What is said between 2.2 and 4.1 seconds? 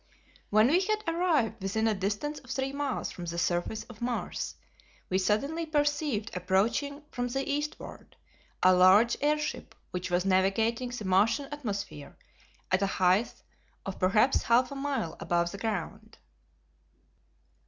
of three miles from the surface of